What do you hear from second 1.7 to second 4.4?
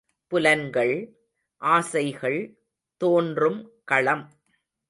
ஆசைகள் தோன்றும் களம்.